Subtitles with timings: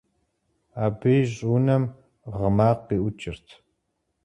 [0.83, 1.83] Абы я щӀыунэм
[2.35, 3.47] гъы макъ къиӏукӏырт.